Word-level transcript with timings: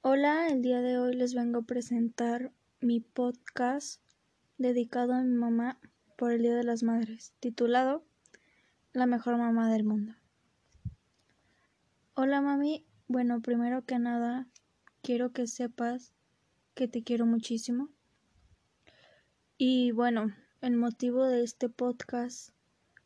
Hola, 0.00 0.46
el 0.46 0.62
día 0.62 0.80
de 0.80 0.96
hoy 0.96 1.12
les 1.14 1.34
vengo 1.34 1.58
a 1.58 1.62
presentar 1.62 2.52
mi 2.80 3.00
podcast 3.00 4.00
dedicado 4.56 5.12
a 5.12 5.22
mi 5.22 5.34
mamá 5.34 5.80
por 6.14 6.30
el 6.30 6.42
Día 6.42 6.54
de 6.54 6.62
las 6.62 6.84
Madres, 6.84 7.34
titulado 7.40 8.04
La 8.92 9.06
mejor 9.06 9.38
mamá 9.38 9.72
del 9.72 9.82
mundo. 9.82 10.14
Hola 12.14 12.40
mami, 12.40 12.86
bueno, 13.08 13.42
primero 13.42 13.84
que 13.84 13.98
nada, 13.98 14.46
quiero 15.02 15.32
que 15.32 15.48
sepas 15.48 16.12
que 16.74 16.86
te 16.86 17.02
quiero 17.02 17.26
muchísimo. 17.26 17.88
Y 19.56 19.90
bueno, 19.90 20.32
el 20.60 20.76
motivo 20.76 21.26
de 21.26 21.42
este 21.42 21.68
podcast 21.68 22.50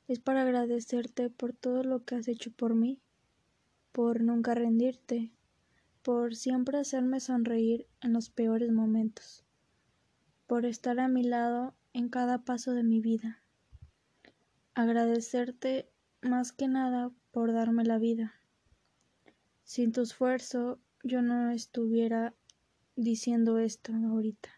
es 0.09 0.21
para 0.21 0.43
agradecerte 0.43 1.31
por 1.31 1.55
todo 1.55 1.85
lo 1.85 2.05
que 2.05 2.17
has 2.17 2.29
hecho 2.29 2.51
por 2.51 2.75
mí, 2.75 3.01
por 3.93 4.21
nunca 4.21 4.55
rendirte, 4.55 5.33
por 6.03 6.35
siempre 6.35 6.79
hacerme 6.79 7.21
sonreír 7.21 7.87
en 8.01 8.13
los 8.13 8.29
peores 8.29 8.73
momentos, 8.73 9.45
por 10.47 10.67
estar 10.67 10.99
a 10.99 11.09
mi 11.09 11.23
lado 11.23 11.75
en 11.93 12.09
cada 12.09 12.45
paso 12.45 12.73
de 12.73 12.83
mi 12.83 13.01
vida. 13.01 13.41
Agradecerte 14.75 15.89
más 16.21 16.53
que 16.53 16.67
nada 16.67 17.11
por 17.31 17.53
darme 17.53 17.85
la 17.85 17.99
vida. 17.99 18.35
Sin 19.65 19.93
tu 19.93 20.03
esfuerzo 20.03 20.81
yo 21.05 21.23
no 21.23 21.51
estuviera 21.51 22.35
diciendo 22.97 23.59
esto 23.59 23.93
ahorita. 23.93 24.51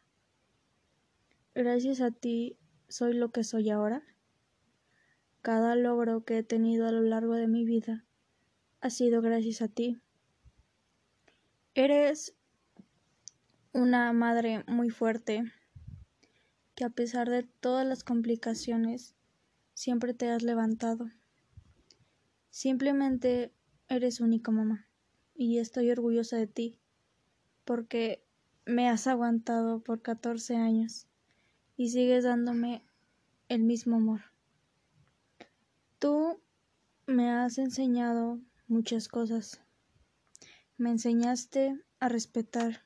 Gracias 1.55 2.00
a 2.00 2.11
ti 2.11 2.56
soy 2.88 3.14
lo 3.14 3.30
que 3.30 3.45
soy 3.45 3.70
ahora. 3.70 4.02
Cada 5.42 5.77
logro 5.77 6.24
que 6.24 6.38
he 6.38 6.42
tenido 6.42 6.86
a 6.86 6.92
lo 6.92 7.02
largo 7.02 7.34
de 7.34 7.48
mi 7.48 7.64
vida 7.64 8.05
ha 8.80 8.91
sido 8.91 9.20
gracias 9.20 9.62
a 9.62 9.69
ti. 9.69 10.00
Eres 11.77 12.37
una 13.73 14.12
madre 14.12 14.62
muy 14.69 14.91
fuerte 14.91 15.42
que 16.77 16.84
a 16.84 16.91
pesar 16.91 17.28
de 17.28 17.42
todas 17.42 17.84
las 17.84 18.05
complicaciones 18.05 19.17
siempre 19.75 20.14
te 20.14 20.28
has 20.28 20.45
levantado. 20.45 21.11
Simplemente 22.50 23.52
eres 23.89 24.20
única 24.20 24.52
mamá 24.52 24.86
y 25.34 25.58
estoy 25.58 25.91
orgullosa 25.91 26.36
de 26.36 26.47
ti 26.47 26.78
porque 27.64 28.25
me 28.67 28.89
has 28.89 29.08
aguantado 29.08 29.80
por 29.80 30.00
14 30.00 30.55
años 30.55 31.08
y 31.77 31.89
sigues 31.89 32.22
dándome 32.22 32.84
el 33.48 33.64
mismo 33.64 33.97
amor. 33.97 34.20
Tú 35.98 36.39
me 37.06 37.30
has 37.30 37.58
enseñado 37.58 38.39
muchas 38.69 39.08
cosas. 39.08 39.61
Me 40.77 40.91
enseñaste 40.91 41.80
a 42.00 42.08
respetar. 42.08 42.84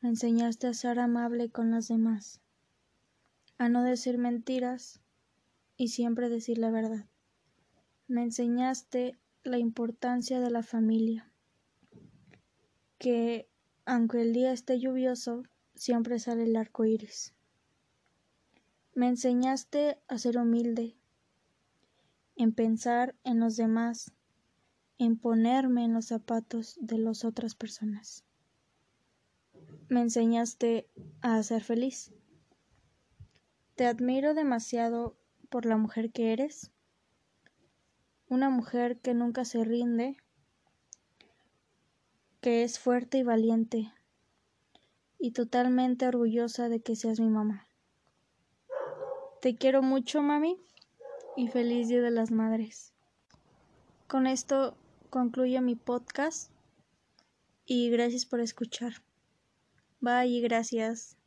Me 0.00 0.10
enseñaste 0.10 0.68
a 0.68 0.74
ser 0.74 1.00
amable 1.00 1.50
con 1.50 1.72
las 1.72 1.88
demás. 1.88 2.40
A 3.58 3.68
no 3.68 3.82
decir 3.82 4.16
mentiras 4.16 5.00
y 5.76 5.88
siempre 5.88 6.28
decir 6.28 6.58
la 6.58 6.70
verdad. 6.70 7.06
Me 8.06 8.22
enseñaste 8.22 9.18
la 9.42 9.58
importancia 9.58 10.38
de 10.38 10.50
la 10.50 10.62
familia. 10.62 11.32
Que 12.98 13.48
aunque 13.84 14.22
el 14.22 14.32
día 14.32 14.52
esté 14.52 14.78
lluvioso, 14.78 15.42
siempre 15.74 16.20
sale 16.20 16.44
el 16.44 16.54
arco 16.54 16.84
iris. 16.84 17.34
Me 18.94 19.08
enseñaste 19.08 19.98
a 20.06 20.18
ser 20.18 20.38
humilde, 20.38 20.94
en 22.36 22.52
pensar 22.52 23.16
en 23.24 23.40
los 23.40 23.56
demás, 23.56 24.12
en 25.04 25.16
ponerme 25.16 25.84
en 25.84 25.94
los 25.94 26.06
zapatos 26.06 26.78
de 26.80 26.98
las 26.98 27.24
otras 27.24 27.54
personas. 27.56 28.24
Me 29.88 30.00
enseñaste 30.00 30.88
a 31.20 31.42
ser 31.42 31.64
feliz. 31.64 32.12
Te 33.74 33.86
admiro 33.86 34.32
demasiado 34.34 35.16
por 35.48 35.66
la 35.66 35.76
mujer 35.76 36.12
que 36.12 36.32
eres, 36.32 36.70
una 38.28 38.48
mujer 38.48 39.00
que 39.00 39.12
nunca 39.12 39.44
se 39.44 39.64
rinde, 39.64 40.16
que 42.40 42.62
es 42.62 42.78
fuerte 42.78 43.18
y 43.18 43.22
valiente, 43.24 43.92
y 45.18 45.32
totalmente 45.32 46.06
orgullosa 46.06 46.68
de 46.68 46.80
que 46.80 46.96
seas 46.96 47.18
mi 47.18 47.28
mamá. 47.28 47.66
Te 49.40 49.56
quiero 49.56 49.82
mucho, 49.82 50.22
mami 50.22 50.56
y 51.36 51.48
feliz 51.48 51.88
Día 51.88 52.00
de 52.00 52.12
las 52.12 52.30
Madres. 52.30 52.92
Con 54.06 54.26
esto 54.26 54.76
concluye 55.12 55.60
mi 55.60 55.76
podcast 55.76 56.50
y 57.66 57.90
gracias 57.90 58.24
por 58.24 58.40
escuchar. 58.40 58.94
Bye 60.00 60.28
y 60.28 60.40
gracias. 60.40 61.18